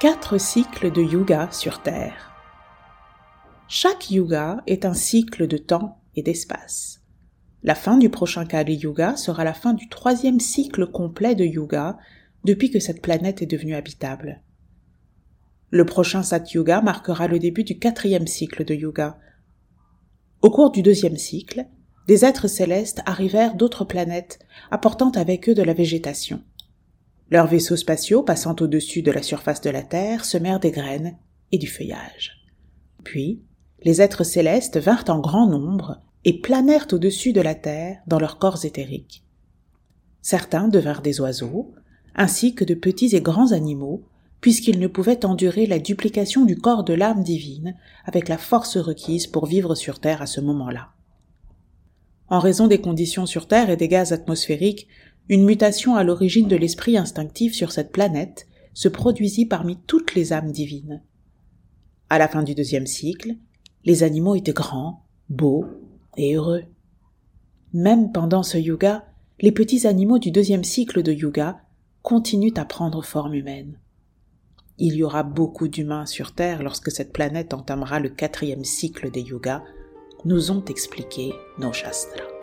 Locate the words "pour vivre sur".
49.26-50.00